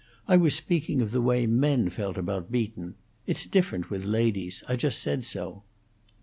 I 0.27 0.35
was 0.35 0.55
speaking 0.55 0.99
of 0.99 1.11
the 1.11 1.21
way 1.21 1.45
men 1.45 1.91
felt 1.91 2.17
about 2.17 2.51
Beaton. 2.51 2.95
It's 3.27 3.45
different 3.45 3.91
with 3.91 4.03
ladies; 4.03 4.63
I 4.67 4.75
just 4.75 4.97
said 4.97 5.23
so." 5.25 5.61